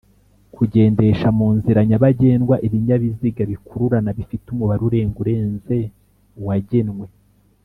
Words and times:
kugendesha 0.55 1.27
munzira 1.37 1.79
nyabagendwa 1.89 2.55
ibinybiziga 2.65 3.41
bikururana 3.51 4.09
bifite 4.17 4.45
Umubare 4.49 4.81
urenga 4.87 5.17
urenze 5.23 5.77
uwagenwe 6.39 7.07